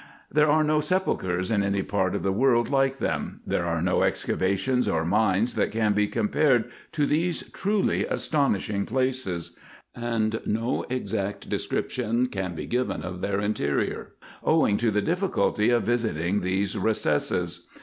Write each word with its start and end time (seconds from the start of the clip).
There 0.31 0.49
are 0.49 0.63
no 0.63 0.79
sepulchres 0.79 1.51
in 1.51 1.61
any 1.61 1.83
part 1.83 2.15
of 2.15 2.23
the 2.23 2.31
world 2.31 2.71
like 2.71 2.97
them; 2.97 3.41
there 3.45 3.67
are 3.67 3.83
no 3.83 4.01
excavations, 4.01 4.87
or 4.87 5.05
mines, 5.05 5.53
that 5.53 5.71
can 5.71 5.93
be 5.93 6.07
x2 6.07 6.15
156 6.15 6.41
RESEARCHES 6.41 6.71
AND 6.73 6.89
OPERATIONS 6.89 6.89
compared 6.91 6.93
to 6.93 7.05
these 7.05 7.51
truly 8.01 8.05
astonishing 8.07 8.85
places; 8.87 9.51
and 9.93 10.41
no 10.47 10.83
exact 10.89 11.49
de 11.49 11.59
scription 11.59 12.25
can 12.29 12.55
be 12.55 12.65
given 12.65 13.03
of 13.03 13.21
their 13.21 13.39
interior, 13.39 14.13
owing 14.43 14.77
to 14.77 14.89
the 14.89 15.03
difficulty 15.03 15.69
of 15.69 15.83
visiting 15.83 16.41
these 16.41 16.75
recesses. 16.75 17.67